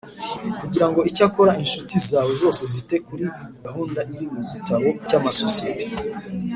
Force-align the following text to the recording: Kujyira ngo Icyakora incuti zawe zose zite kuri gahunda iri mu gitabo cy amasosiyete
Kujyira 0.59 0.85
ngo 0.89 0.99
Icyakora 1.09 1.51
incuti 1.63 1.95
zawe 2.09 2.31
zose 2.41 2.61
zite 2.73 2.95
kuri 3.07 3.25
gahunda 3.63 3.99
iri 4.13 4.25
mu 4.33 4.41
gitabo 4.51 4.87
cy 5.07 5.15
amasosiyete 5.19 5.85